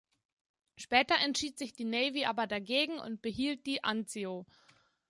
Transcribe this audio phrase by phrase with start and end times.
[0.77, 4.47] Später entschied sich die Navy aber dagegen und behielt die "Anzio".